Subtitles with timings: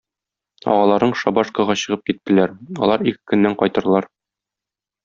[0.71, 2.57] Агаларың шабашкага чыгып киттеләр,
[2.87, 4.15] алар ике көннән кайтырлар.